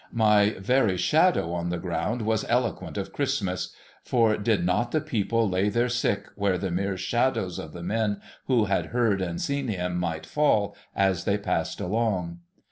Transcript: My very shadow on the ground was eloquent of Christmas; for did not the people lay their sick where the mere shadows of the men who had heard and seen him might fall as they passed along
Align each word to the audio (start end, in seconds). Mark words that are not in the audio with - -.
My 0.13 0.55
very 0.57 0.97
shadow 0.97 1.51
on 1.53 1.69
the 1.69 1.77
ground 1.77 2.23
was 2.23 2.43
eloquent 2.49 2.97
of 2.97 3.13
Christmas; 3.13 3.75
for 4.03 4.35
did 4.35 4.65
not 4.65 4.89
the 4.91 4.99
people 4.99 5.47
lay 5.47 5.69
their 5.69 5.89
sick 5.89 6.25
where 6.33 6.57
the 6.57 6.71
mere 6.71 6.97
shadows 6.97 7.59
of 7.59 7.71
the 7.71 7.83
men 7.83 8.19
who 8.47 8.65
had 8.65 8.87
heard 8.87 9.21
and 9.21 9.39
seen 9.39 9.67
him 9.67 9.97
might 9.97 10.25
fall 10.25 10.75
as 10.95 11.25
they 11.25 11.37
passed 11.37 11.79
along 11.79 12.39